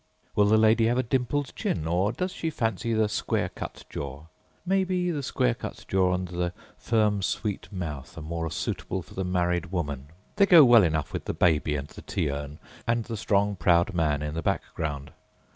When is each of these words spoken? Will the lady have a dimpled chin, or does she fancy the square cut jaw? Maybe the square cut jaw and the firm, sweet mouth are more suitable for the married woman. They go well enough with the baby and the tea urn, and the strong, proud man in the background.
Will 0.35 0.45
the 0.47 0.57
lady 0.57 0.87
have 0.87 0.97
a 0.97 1.03
dimpled 1.03 1.53
chin, 1.55 1.85
or 1.85 2.11
does 2.11 2.31
she 2.33 2.49
fancy 2.49 2.91
the 2.91 3.07
square 3.07 3.49
cut 3.49 3.83
jaw? 3.87 4.23
Maybe 4.65 5.11
the 5.11 5.21
square 5.21 5.53
cut 5.53 5.85
jaw 5.87 6.15
and 6.15 6.27
the 6.27 6.53
firm, 6.79 7.21
sweet 7.21 7.71
mouth 7.71 8.17
are 8.17 8.23
more 8.23 8.49
suitable 8.49 9.03
for 9.03 9.13
the 9.13 9.23
married 9.23 9.67
woman. 9.71 10.07
They 10.37 10.47
go 10.47 10.65
well 10.65 10.81
enough 10.81 11.13
with 11.13 11.25
the 11.25 11.35
baby 11.35 11.75
and 11.75 11.87
the 11.87 12.01
tea 12.01 12.31
urn, 12.31 12.57
and 12.87 13.03
the 13.03 13.15
strong, 13.15 13.55
proud 13.55 13.93
man 13.93 14.23
in 14.23 14.33
the 14.33 14.41
background. 14.41 15.11